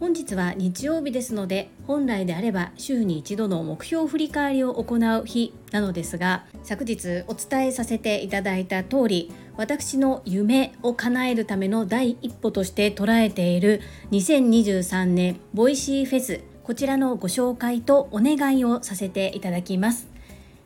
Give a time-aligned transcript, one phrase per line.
[0.00, 13.80] 本日は日曜日ですので本来であれば週に一度の目標振り返りを行う日なのですが昨日お伝えさせていただいた通り私の夢を叶えるための第一歩として捉えている
[14.10, 20.08] 2023年 Voicy フェスこちらのご紹介とお願いをさせていただきます。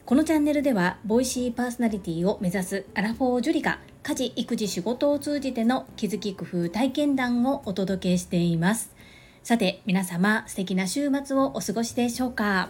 [0.07, 8.93] このチャンネルでは Voicy パーソナリティを目指すアラフォージュリが家事育児仕事を通じての気づき工夫体験談をお届けしています。
[9.43, 12.69] さて皆様素敵な週末をお過ごしでしょうか？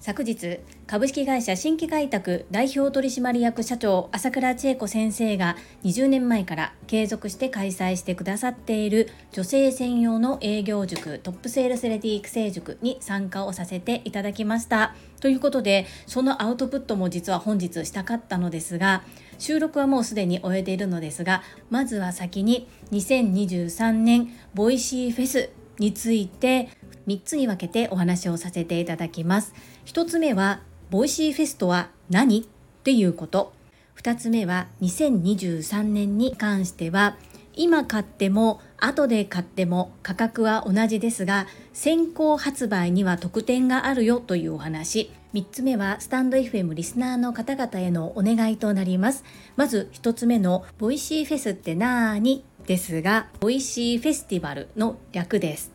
[0.00, 0.58] 昨日
[0.88, 14.96] 株式会社新規開拓代表取締役社長朝倉千恵子先生が20年前から継続して開催してくださっている女性専用の営業塾トップセールスレディ育成塾に参加をさせていただきました。
[15.20, 19.04] ということでそのアウトプットも実は本日したかったのですが
[19.42, 26.68] 収録はもうすでに終えているのですがまずは先に2023年 Voicy フェスについて
[27.08, 29.52] 3つに分けてお話をさせていただきます。
[29.86, 32.44] 1つ目は Voicy フェスとは何っ
[32.84, 33.52] ていうこと。
[33.96, 37.16] 2つ目は2023年に関しては
[37.52, 45.10] 今買っても後で買っても価格は同じですが先行発売には特典があるよというお話。
[45.32, 49.24] 3つ目はスタンド FM リスナーの方々へのお願いとなります。
[49.56, 55.72] まず1つ目の Voicy フェスってなーにですが Voicy フェスティバルの略です。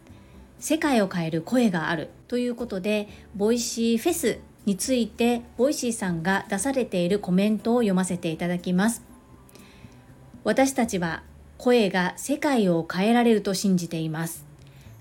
[0.60, 2.10] 世界を変える声がある。
[2.28, 9.02] ということで Voicy フェスについて Voicy さんが出されているコメントを読ませていただきます。
[10.44, 11.24] 私たちは
[11.58, 14.47] 声が世界を変えられると信じています。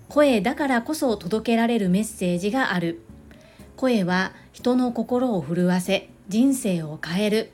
[0.08, 3.02] 声だからこそ届けられるメッセージがある。
[3.76, 7.50] 声は人の心を震わせ人生を変える。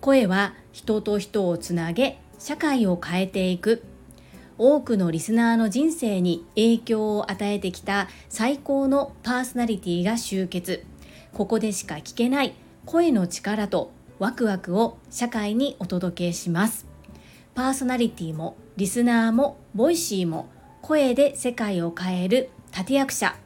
[0.00, 3.82] 声は人と人をつなげ社会を変えていく。
[4.58, 10.84] 多くのリスナーの人生に影響を与えてきた最高のパーソナリティが集結。
[11.32, 12.54] ここでしか聞けない
[12.84, 16.86] 声の力とワクワクを社会にお届けします。
[17.54, 20.48] パーソナリティもリスナーも Voicy も
[20.82, 23.36] 声で世界を変える立役者。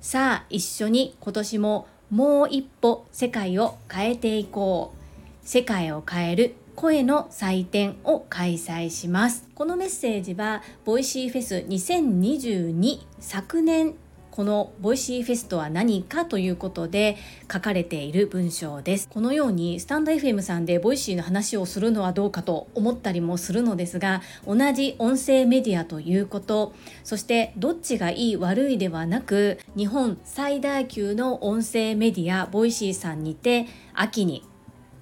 [0.00, 4.98] さあ一緒に今年ももう一歩世界を変えていこう。
[5.46, 9.48] 世界を変える声の祭典を開催します。
[9.54, 13.94] このメッセージは Voicy フェス2022昨年
[14.30, 17.16] この Voicy フェスとは何かということで
[17.52, 19.08] 書かれている文章です。
[19.08, 26.72] このようにスタンド FM さんで Voicy の話をするのはどうかと思ったりもするのですが同じ音声メディアということ
[27.04, 34.44] そしてどっちがいい悪いではなく日本最大級の音声メディア Voicy さんにて秋に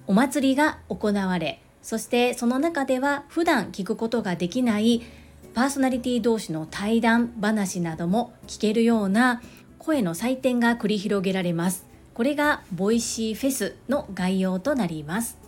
[0.07, 5.03] お祭りが行われそしてその中では普段聞くことができない
[5.57, 9.41] パーソナリティ同士の対談話なども聞けるような
[9.79, 11.87] 声の祭典が繰り広げられます。
[12.13, 15.39] これが Voicy フェスの概要となります。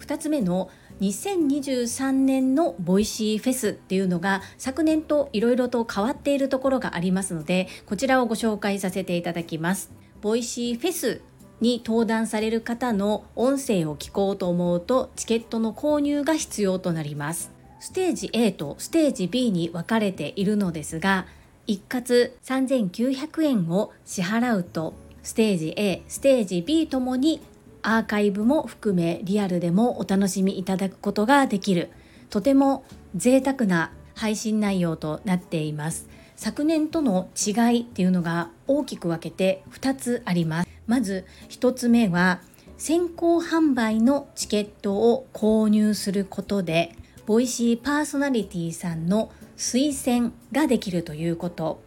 [0.00, 0.70] 2つ目の
[1.00, 9.92] 2023年の Voicy フェスっていうのが昨年といろいろと変わっているところがありますのでこちらをご紹介させていただきます。
[10.20, 11.20] Voicy フェス
[11.60, 17.53] に登壇される方の音声を聞こうと思うとチケットの購入が必要となります。
[17.84, 21.26] ステージ A とステージ B に分かれているのですが
[21.66, 27.42] 一括3900円を支払うとステージ A ステージ B ともに
[27.82, 31.90] アーカイブも含めリアルでもお楽しみいただくことができる。
[32.30, 32.84] とても
[33.14, 36.08] 贅沢な配信内容となっています。
[36.36, 40.68] 昨年との違いっていうのが大きく分けて2つあります。
[40.86, 42.40] まず1つ目は
[42.78, 46.96] 先行販売のチケットを購入することで
[47.26, 51.82] Voicy パーソナリティさんの推薦ができるということ。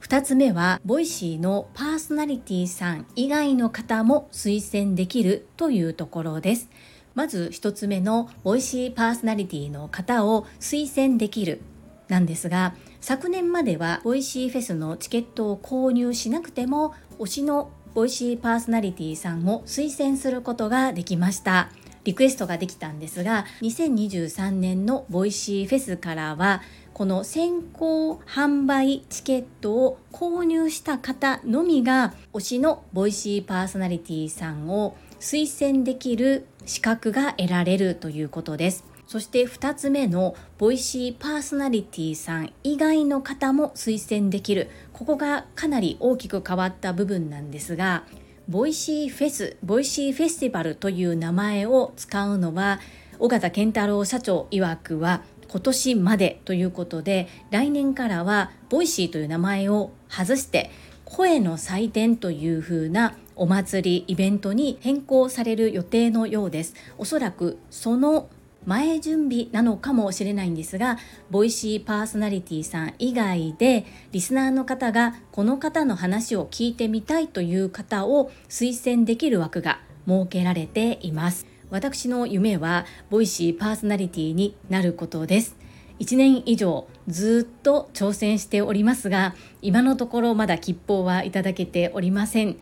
[0.00, 6.68] 2つ目は Voicy のパーソナリティさん以外の方も推薦できるというところです。
[7.14, 11.60] まず1つ目の Voicy パーソナリティの方を推薦できる
[12.08, 21.68] なんですが昨年までは Voicy フェスのチケットを購入しなくても推しの Voicy パーソナリティさんを推薦することができました。
[22.04, 26.62] リクエストができたんですが2023年の Voicy フェスからは
[26.92, 38.84] この先行販売チケットを購入した方のみが推しの Voicy パーソナリティさんを推薦できる資格が得られるということです。
[39.06, 44.68] そして2つ目の Voicy パーソナリティさん以外の方も推薦できる。
[44.92, 48.04] ここがかなり大きく変わった部分なんですが
[48.52, 52.80] Voicy フェス Voicy フェスティバルという名前を使うのは
[53.18, 60.70] 緒方憲太郎社長曰くは今年までということで来年からは Voicy という名前を外して
[61.06, 66.74] 声の祭典というふうなお祭りイベントに変更される予定のようです。
[66.98, 68.28] おそらくその
[68.64, 70.98] 前準備なのかもしれないんですが
[71.30, 81.46] Voicy パーソナリティさん以外でリスナーの方がこの方の話を聞いてみたいという方を推薦できる枠が設けられています。
[81.70, 85.56] 私の夢はボイシーパーソナリティになることです。
[86.00, 92.56] 1年以上ずっと挑戦しておりますが今のところまだ吉報はいただけておりません。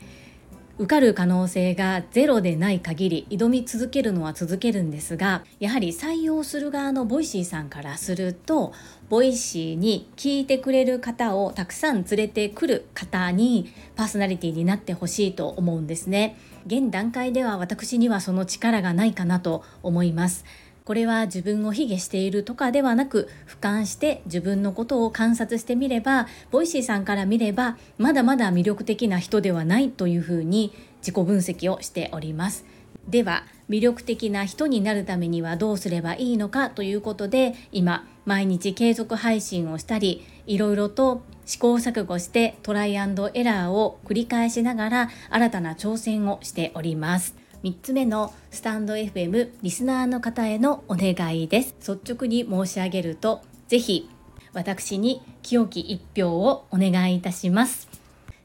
[0.80, 8.72] 受かる可能性がゼロでない限り挑み続けるのは続けるんですがやはり採用する側のボイシーさんからすると
[9.10, 16.38] ボイシーに聞いてくれる方をたくさん連れてくる方にパーソナリティになってほしいと思うんですね。
[16.66, 20.46] 現段階では私にはその力がないかなと思います。
[20.84, 32.64] これは自分を卑下しているとかではなく俯瞰して自分のことを観察してみればボイシーさんから見ればまだまだ魅力的な人ではないというふうに自己分析をしております。
[33.08, 47.39] では魅力的な人になるためにはどうすればいいのかということで今毎日継続配信をしたりいろいろと試行錯誤してトライアンドエラーを繰り返しながら新たな挑戦をしております。
[47.62, 51.74] 3つ目のスタンド FM リスナーの方へのお願いです。
[51.80, 54.08] 率直に申し上げるとぜひ
[54.54, 57.88] 私に清き一票をお願いいたします。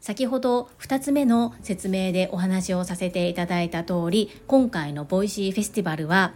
[0.01, 6.33] 先ほど2つ目の説明でお話をさせていただいた通り今回のボイシーフェスティバルは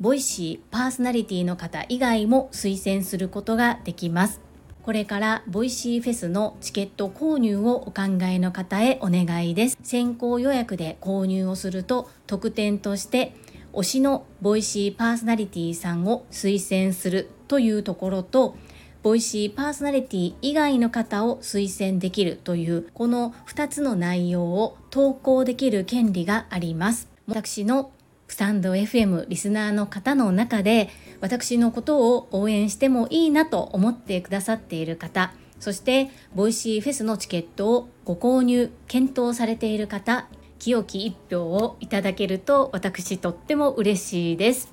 [0.00, 4.49] ボイシーパーソナリティの方以外も推薦することができます。
[4.82, 9.78] これからボイシーフェスのチケット購入をお考えの方へお願いです。
[9.82, 13.34] 先行予約で購入をすると特典として
[13.74, 18.56] 推しのボイシーパーソナリティさんを推薦するというところと
[19.02, 27.08] ボイシーパーソナリティ以外の方を推薦できるというこの2つの内容を投稿できる権利があります。
[27.26, 27.92] 私の
[28.28, 30.88] スタンド FM リスナーの方の中で
[31.20, 40.26] 私のことを応援してもいいなと思ってくださっている方そしてボイシーフェスのチケットをご購入検討されている方
[40.58, 44.72] 清き一票をいただけると私とっても嬉しいです。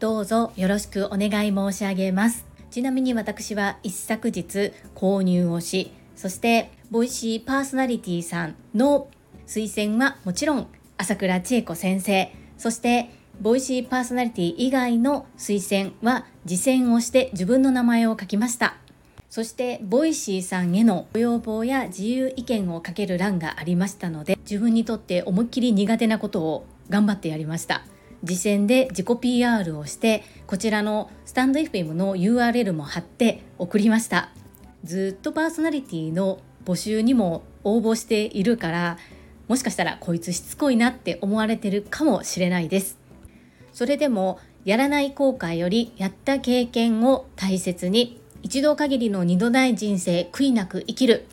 [0.00, 2.44] どうぞよろしくお願い申し上げます。
[2.70, 9.08] ちなみに私は一昨日購入をしそしてボイシーパーソナリティさんの
[9.46, 10.66] 推薦はもちろん
[10.98, 18.74] 朝倉千恵子先生そしてボイシーパーソナリティ以外の推薦は自薦をして自分の名前を書きました。
[19.30, 27.82] そしてボイシーさんへのご要望や自由意見を書ける欄がありましたので自分にとって思いっきり苦手なことを頑張ってやりました。
[28.24, 34.30] 実践で自己 PR をしてこちらのスタンド FM の URL も貼って送りました。
[34.82, 38.98] ずっとパーソナリティの募集にも応募しているから
[39.46, 42.97] もしかしたらこいつしつこいなって思われてるかもしれないです。
[43.72, 51.26] それでもやらない後悔よりやった経験を大切に一度限りの二度ない人生悔いなく生きる。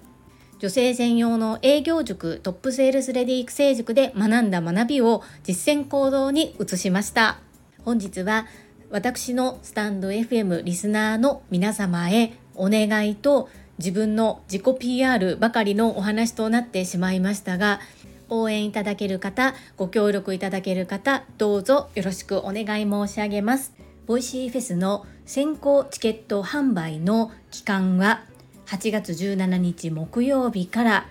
[0.59, 7.39] 女性専用の営業塾トップセールスレディ育成塾で学んだ学びを実践行動に移しました。
[7.83, 8.47] 本日は
[8.89, 17.81] 私のスタンド FM リスナーの皆様へお願いと自分の自己 PR ばかりのお話となってしまいましたが
[18.29, 23.73] 応援いただける方ご協力いただける方どうぞよろしくお願い申し上げます。
[24.05, 28.21] ボイシーフェスの先行チケット販売の期間は
[28.67, 31.05] 8月17日木曜日から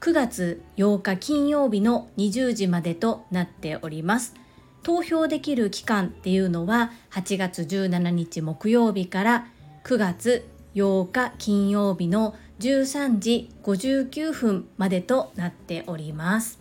[0.00, 4.34] 9月8日金曜日の20時までとなっております。
[4.82, 9.46] 投票できる期間っていうのは8月17日木曜日から
[9.84, 12.34] 9月8日金曜日の
[12.64, 16.58] 13時59分までとなっております。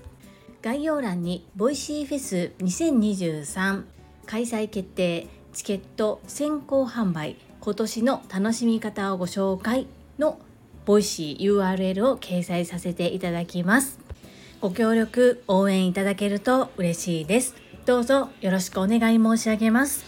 [0.62, 3.83] 概要欄にボイシーフェス2023
[4.25, 9.88] 開催決定チケット先行販売今年の楽しみ方をご紹介
[10.19, 10.39] の
[10.86, 13.98] ボイシー URL を掲載させていただきます。
[14.60, 17.55] ご協力応援いただけると嬉しいです。
[17.86, 20.03] どうぞよろしくお願い申し上げます。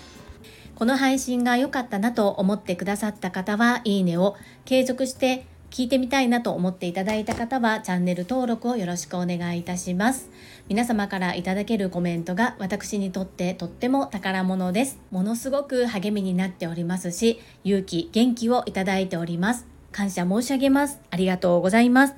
[0.75, 4.36] この配信が良かったなと思ってくださった方はいいねを
[4.66, 10.29] 継続して聞いてみたいなと思っていただいた方はチャンネル登録をよろしくお願いいたします。
[10.70, 15.01] 皆様からいただけるコメントが私にとってとっても宝物です。
[15.12, 19.67] ものすごく励みになっておりますし、勇気、元気をいただいております。
[19.91, 21.01] 感謝申し上げます。
[21.12, 22.15] ありがとうございます。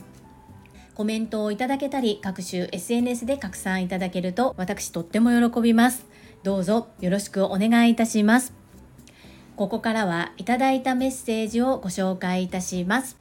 [0.93, 6.05] コメントをいただけたり、各種 SNS で拡散いただけると私とっても喜びます。
[6.43, 8.53] どうぞよろしくお願いいたします。
[9.55, 13.17] ここからはいただいたメッセージをご紹介いたします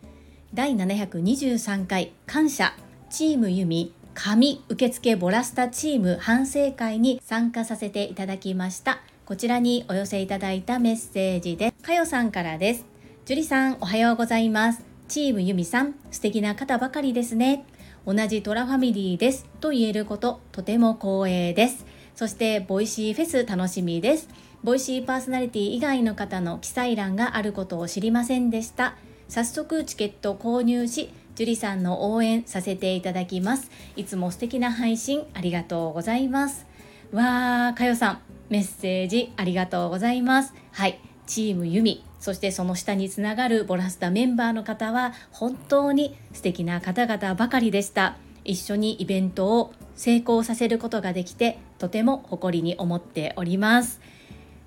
[0.56, 2.72] 第723回感謝
[3.10, 9.02] チームユミ紙受付ボラスタチーム反省会に参加させていただきました。
[9.26, 11.84] こちらにお寄せいただいたメッセージです。
[11.84, 12.86] かよさんからです。
[13.26, 14.82] 樹里さんおはようございます。
[15.08, 17.66] チームユミさん素敵な方ばかりですね。
[18.06, 19.44] 同じトラファミリーです。
[19.60, 21.84] と言えることとても光栄です。
[22.14, 24.30] そしてボイシーフェス楽しみです。
[24.64, 28.96] ボイシーパーソナリティ以外の方の記載欄があることを知りませんでした。
[29.28, 33.70] 早速チケット購入し樹里さんの応援させていただきます。
[33.94, 36.66] いつも素敵な配信ありがとうございます。
[37.12, 38.18] わーかよさん
[38.48, 40.54] メッセージありがとうございます。
[40.72, 48.16] はいチームユミそしてその下につながるボラスタメンバーの方は本当に素敵な方々ばかりでした。
[48.44, 54.00] 一緒にイベントを成功させることができてとても誇りに思っております。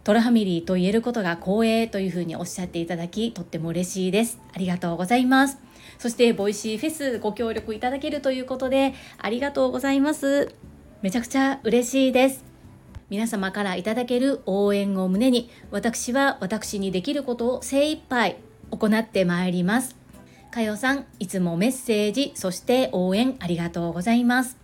[0.09, 4.39] トラファミリーと言えることが光栄というふうにおっしゃっていただきとっても嬉しいです。
[4.55, 5.59] ありがとうございます。
[5.99, 10.51] そしてボイシーフェスご協力いただけるということでありがとうございます。
[11.03, 12.43] めちゃくちゃ嬉しいです。
[13.11, 18.37] 皆様からいただける応援を胸に私は私にできることを精一杯
[18.71, 19.95] 行ってまいります。
[20.49, 24.57] かよさんいつもメッセージそして応援ありがとうございます。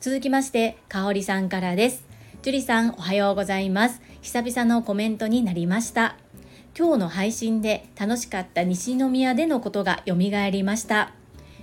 [0.00, 2.06] 続きましてかおりさんからです。
[2.42, 4.07] 樹里さんおはようございます。
[4.20, 6.16] 久々のコメントになりました。
[6.78, 11.12] 今日の配信で楽しかった西宮でのことがよみがえりました。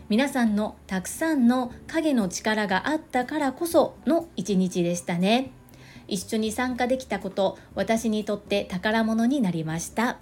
[0.08, 5.52] 皆さんのたくさんの影の力があったからこその一日でしたね。
[6.08, 10.18] 一緒に参加できたこと私にとって宝物になりました。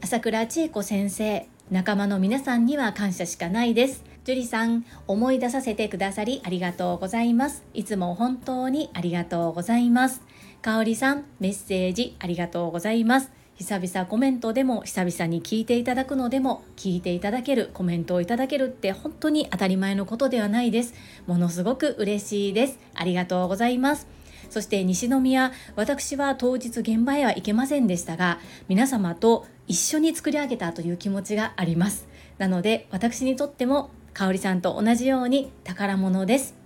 [0.00, 4.04] 朝倉千恵子先生仲間の皆さんには感謝しかないです。
[4.24, 7.64] 樹里さん思い出させてくださりありがとうございます。
[7.74, 10.22] いつも本当にありがとうございます。
[10.66, 13.30] かおりさんメッセージありがとうございます。
[13.54, 20.94] 久々コメントでも久々に聞いていただくのでも聞いていただけるコメントをいただけるって本当に当たり前のことではないです。
[21.28, 22.80] ものすごく嬉しいです。
[22.96, 24.08] ありがとうございます。
[24.50, 32.08] そして西宮私は当日現場へは行けませんでしたが皆様と一緒に作り上げたという気持ちがあります。
[32.38, 36.65] なので私にとっても香里さんと同じように宝物です。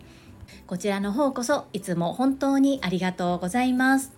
[0.67, 4.13] こちらの方こそいつも本当にありがとうございます。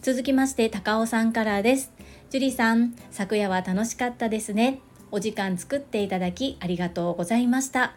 [0.00, 1.92] 続きまして高尾さんからです。
[2.30, 4.80] 樹里さん昨夜は楽しかったですね。
[5.10, 7.94] お時間作っていただきありがとうございました。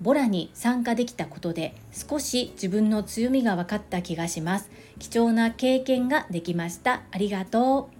[0.00, 4.70] ボラに参加できたことで少し自分の強みが分かった気がします。
[4.98, 7.02] 貴重な経験ができました。
[7.10, 7.98] ありがとう。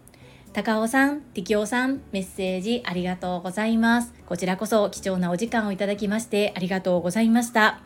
[0.52, 4.14] 高尾さん、適応さん、メッセージありがとうございます。
[4.26, 7.80] こちらこそ貴重なお時間をいただきましてありがとうございました。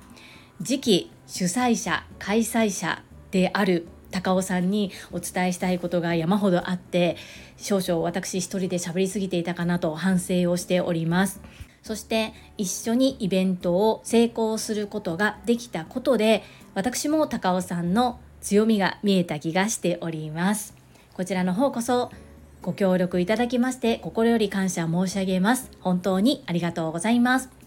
[0.64, 3.02] 次期主催者、開催者
[3.33, 7.16] である高尾さんにお伝えしたいことが山ほどあって
[7.57, 11.40] 少々私一人で喋りすぎていたかなと反省をしております。
[11.83, 20.76] そして一緒にイベントを成功することができたことで私も高尾さんの強みが見えた気がしております。
[21.14, 22.12] こちらの方こそ
[22.61, 25.71] ご協力いただきまして心より感謝申し上げます。
[25.81, 27.62] 本当にありがとうございます。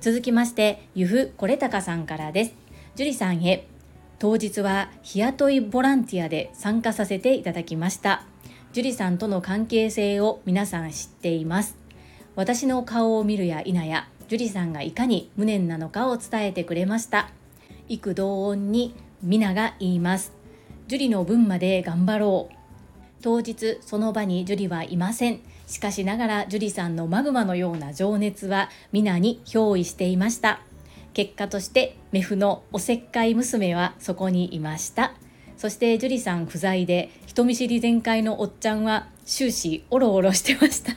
[0.00, 2.54] 続きましてゆふこれたかさんからです。
[2.96, 3.66] 樹里さんへ。
[4.18, 8.24] 当日は日雇いボランティアで参加させていただきました。
[8.72, 11.76] 樹里さんとの関係性を皆さん知っています。
[12.34, 17.28] 私の顔を見るや否や樹里さんがいかに無念なのかを伝えてくれました。
[17.88, 20.32] 幾同音に皆が言います。
[20.88, 22.54] 樹里の分まで頑張ろう。
[23.20, 25.40] 当日その場に樹里はいません。
[25.70, 30.60] しかしながら樹里さんのマグマのような情熱は皆に憑依していました。
[31.14, 35.14] 結果としてメフのおせっかい娘はそこにいました。
[35.56, 40.92] そして樹里さん不在で人見知り全開のおっちゃんは終始オロオロしてました。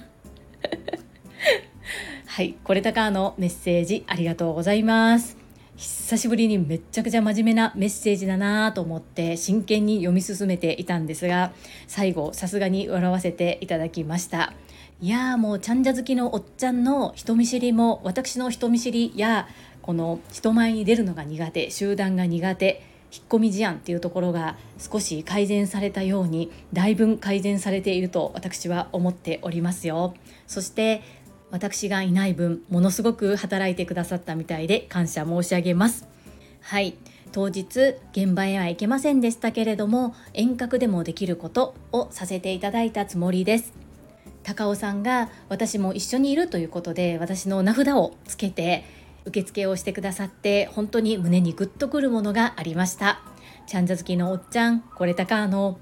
[2.26, 5.43] はいこれたかのメッセージありがとうございます。
[5.76, 11.52] 久しぶりにめちゃくちゃ真面目なメッセージだなと思って真剣に読み進めていたんですが
[11.88, 14.54] 最後さすがに笑わせていただきました。
[15.02, 19.48] いやーもうちゃんじゃ好きのおっちゃんの人見知りも私の人見知りや
[19.82, 30.14] この人前に出るのが苦手集団が苦手引っ込み思案っていうところが少し改善されたようにだいぶ改善されていると私は思っておりますよ。
[30.48, 31.02] そして
[31.54, 36.08] 私がいない分ものすごく働いてくださったみたいで感謝申し上げます。
[36.62, 36.96] はい。
[37.32, 43.72] 当日現場へは行けませんでしたけれども遠隔でもできることをさせていただいたつもりです。
[44.42, 48.84] 高尾さんが私も一緒にいるということで私の名札をつけて
[49.26, 53.22] 受付をしてくださって本当に胸にグッとくるものがありました。
[53.68, 55.78] ちゃんじゃ好きのおっちゃんこれたかの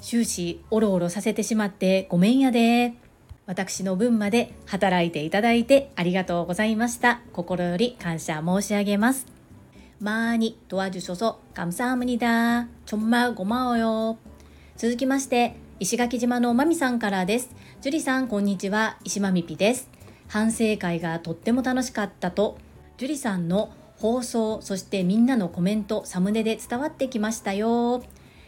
[0.00, 3.05] 終始おろおろさせてしまってごめんやで。
[3.45, 9.41] 私の分まで働いていただいてありがとうございました心より感謝申し上げます
[10.01, 12.67] 많이 도와주셔서 감사합니다.
[12.85, 14.17] 정말 고마워요.
[14.75, 17.51] 続きまして、石垣島のまみさんからです。
[17.81, 18.97] 樹里さん、こんにちは。
[19.03, 19.89] 石まみぴです。
[20.27, 22.57] 反省会がとっても楽しかったと、
[22.97, 28.03] 樹里さんの放送、そしてみんなのコメント、サムネで伝わってきましたよ。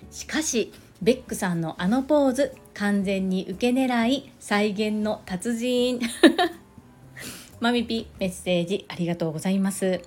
[0.09, 6.00] しかし、 ベックさんのあのポーズ、完全に受け狙い、再現の達人。
[7.60, 10.00] まみぴ、メッセージありがとうございます。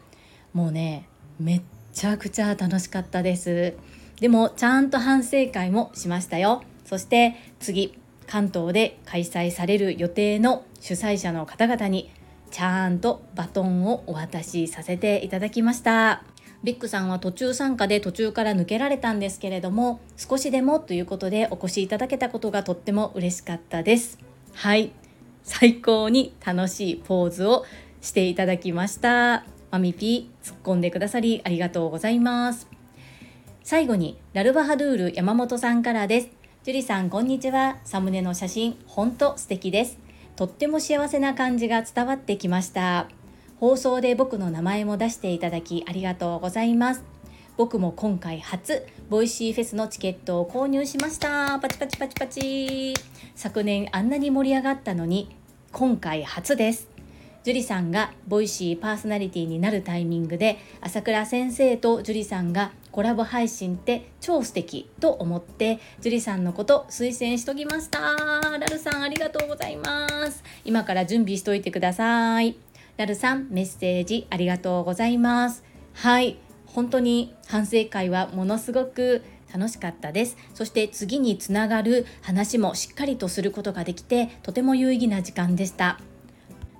[0.53, 1.07] もうね、
[1.39, 1.62] めっ
[1.93, 3.74] ちゃくちゃ楽しかったです
[4.19, 12.12] でもちゃんと反省会もしましたよそして次関東で開催される予定の主催者の方々に
[12.50, 16.24] ちゃんとバトンをお渡しさせていただきました
[16.63, 24.20] ビッグさんは途中参加で途中から抜けられたんですけれども少しでもということでお越しいただけたことがとっても嬉しかったです。
[24.53, 24.91] はい。
[25.44, 27.65] 最高に楽しいポーズを
[28.00, 29.44] していただきました。
[29.72, 32.68] マミピー突っ込んでくださりありがとうございます。
[33.63, 36.30] 最後にラルバハドゥール山本さんからです。
[36.63, 37.77] ジュリさんこんにちは。
[37.86, 39.98] サムネの写真ほんと素敵です。
[40.36, 43.08] とっても幸せな感じが伝わってきました。
[43.62, 47.03] 放送で僕の名前も出していただきありがとうございます。
[47.58, 51.60] 僕も今回初ボイシーフェスのチケットを購入しました。
[51.60, 52.96] パチパチパチパチ。
[53.36, 55.30] 昨年あんなに盛り上がったのに
[55.72, 56.89] 今回初です。
[57.44, 68.00] 樹里さんがボイシーパーソナリティになるタイミングで朝倉先生と樹里さんがコラボ配信って超素敵と思って樹里さんのこと推薦しときました。
[68.58, 70.44] ラルさんありがとうございます。
[70.65, 72.56] 今から準備しといてください。
[72.98, 75.63] ラルさんメッセージありがとうございます。
[75.93, 80.38] はい本当に反省会はものすごく楽しかったです。
[80.53, 86.00] そして次につながる話もしっかりとすることができてとても有意義な時間でした。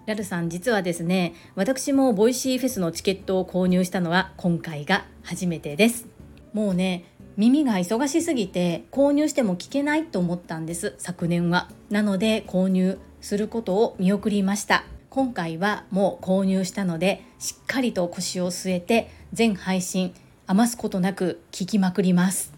[0.06, 6.08] ラルさん実はですね私もボイシーフェスのチケットを購入したのは今回が初めてです。
[6.54, 7.06] もうね
[7.38, 11.70] 耳が忙しすぎて購入しても聞けないと思ったんです昨年は。
[11.90, 14.84] なので購入することを見送りました。
[15.12, 20.14] 今回はもう購入したのでしっかりと腰を据えて全配信
[20.48, 22.54] 余すことなく聞きまくります。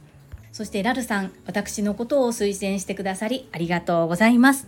[0.51, 4.67] そしてラルさん私のことを推薦してくださりありがとうございます。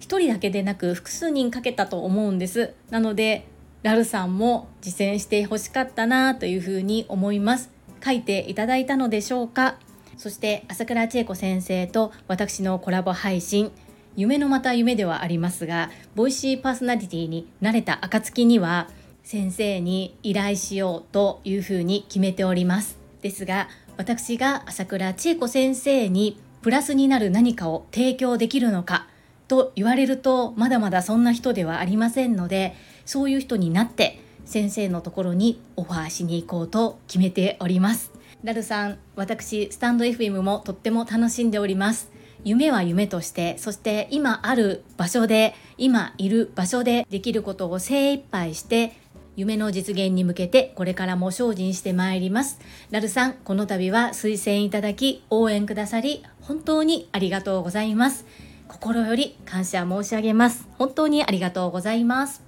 [0.00, 2.72] 1人だけでなく複数人かけたと思うんです。
[2.88, 3.46] なので
[3.82, 7.70] ラルさんも実践してほしかったなというふうに思います。
[8.02, 9.76] 書いていただいたのでしょうか。
[10.16, 13.70] そして朝倉千恵子先生と私のコラボ配信。
[14.18, 18.88] 夢のまた夢ではありますがボイシーパーソナリティになれた暁には
[19.22, 22.98] 先生に依頼しようというふうに決めております。
[23.22, 29.06] ですが私が朝倉千恵子先生にプラスになる何かを提供できるのか
[29.46, 38.10] と言われるとまだまだそんな人ではありませんのでそういう人になって先生のところにオファーしに行こうと決めております。
[38.42, 42.17] ラルさん私スタンド FM もとっても楽しんでおります。
[42.44, 48.92] 夢は夢としてそして今ある場所で今いる場所でできることを精一杯して
[49.36, 52.58] 夢の実現に向けてこれからも精進してまいります
[52.90, 58.24] ラルさんこの度は推薦いただき応援くださり本当にありがとうございます
[58.68, 60.68] 心より感謝申し上げます。
[60.78, 62.47] 本当にありがとうございます。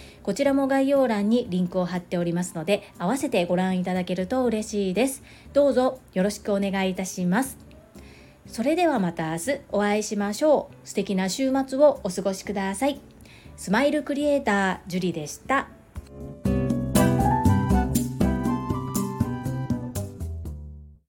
[0.23, 5.23] こちらも概要欄にリンクを貼っておりますので、合わせてご覧いただけると嬉しいです。
[5.53, 7.57] どうぞよろしくお願いいたします。
[8.47, 10.87] それではまた明日お会いしましょう。
[10.87, 12.99] 素敵な週末をお過ごしください。
[13.55, 15.67] スマイルクリエイター、ジュリでした。